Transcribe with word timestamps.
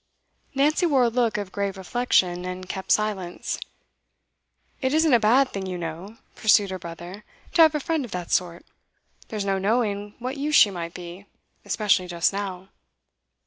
Nancy 0.55 0.87
wore 0.87 1.03
a 1.03 1.09
look 1.09 1.37
of 1.37 1.51
grave 1.51 1.77
reflection, 1.77 2.43
and 2.43 2.67
kept 2.67 2.91
silence. 2.91 3.59
'It 4.81 4.95
isn't 4.95 5.13
a 5.13 5.19
bad 5.19 5.49
thing, 5.49 5.67
you 5.67 5.77
know,' 5.77 6.17
pursued 6.35 6.71
her 6.71 6.79
brother, 6.79 7.23
'to 7.53 7.61
have 7.61 7.75
a 7.75 7.79
friend 7.79 8.03
of 8.03 8.09
that 8.09 8.31
sort. 8.31 8.65
There's 9.27 9.45
no 9.45 9.59
knowing 9.59 10.15
what 10.17 10.37
use 10.37 10.55
she 10.55 10.71
might 10.71 10.95
be, 10.95 11.27
especially 11.65 12.07
just 12.07 12.33
now. 12.33 12.69